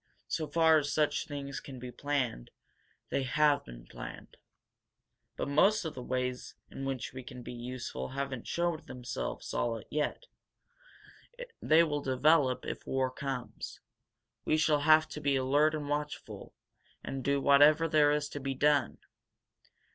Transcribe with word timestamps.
So 0.27 0.47
far 0.47 0.79
as 0.79 0.91
such 0.91 1.27
things 1.27 1.59
can 1.59 1.77
be 1.77 1.91
planned, 1.91 2.49
they 3.11 3.21
have 3.21 3.63
been 3.63 3.85
planned. 3.85 4.35
"But 5.37 5.47
most 5.47 5.85
of 5.85 5.93
the 5.93 6.01
ways 6.01 6.55
in 6.71 6.85
which 6.85 7.13
we 7.13 7.21
can 7.21 7.43
be 7.43 7.53
useful 7.53 8.07
haven't 8.07 8.47
showed 8.47 8.87
themselves, 8.87 9.53
at 9.53 9.57
all 9.59 9.83
yet. 9.91 10.23
They 11.61 11.83
will 11.83 12.01
develop, 12.01 12.65
if 12.65 12.87
war 12.87 13.11
comes. 13.11 13.79
We 14.43 14.57
shall 14.57 14.79
have 14.79 15.07
to 15.09 15.21
be 15.21 15.35
alert 15.35 15.75
and 15.75 15.87
watchful, 15.87 16.55
and 17.03 17.23
do 17.23 17.39
whatever 17.39 17.87
there 17.87 18.11
is 18.11 18.27
to 18.29 18.39
be 18.39 18.55
done 18.55 18.97